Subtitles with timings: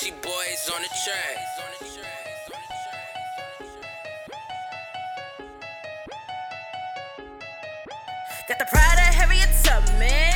[0.00, 1.36] Apache boys on the track.
[8.48, 10.27] Got the pride of Harriet Tubman.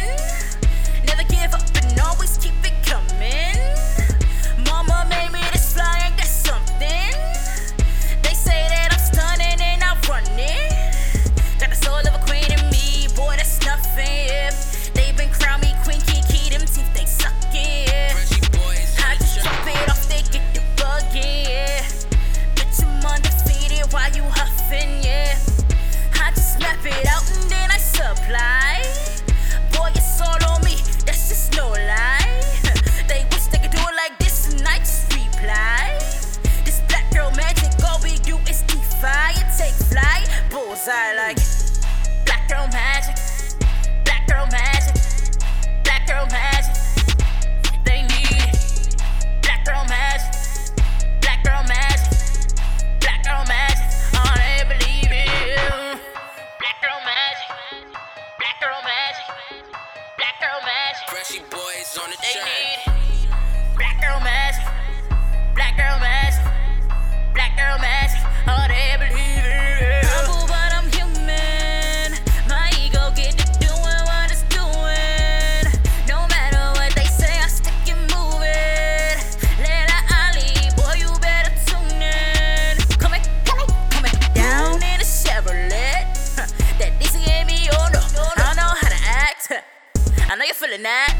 [90.33, 91.13] I know you're feeling that.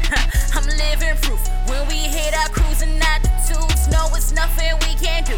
[0.55, 1.39] I'm living proof.
[1.69, 5.37] When we hit our cruising attitudes, no, it's nothing we can't do.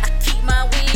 [0.00, 0.89] I keep my wings.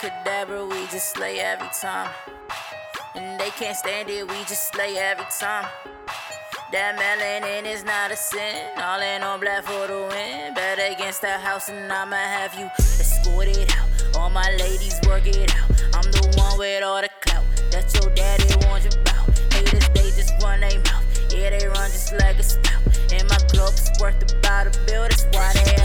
[0.00, 2.10] Cadaver, we just slay every time.
[3.14, 5.66] And they can't stand it, we just slay every time.
[6.72, 8.66] That melanin is not a sin.
[8.78, 10.54] All in on black for the win.
[10.54, 14.16] Bet against the house, and I'ma have you escorted out.
[14.16, 15.70] All my ladies work it out.
[15.94, 19.30] I'm the one with all the clout that your daddy warned you about.
[19.52, 21.04] Haters, they just run their mouth.
[21.32, 22.82] Yeah, they run just like a stout.
[23.12, 25.83] And my club's worth about a bill, that's why they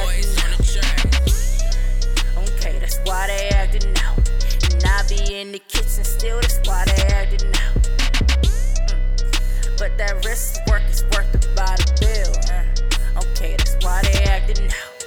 [14.50, 14.99] it now.